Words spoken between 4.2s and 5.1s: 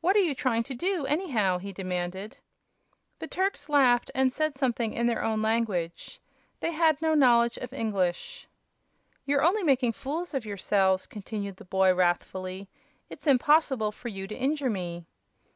said something in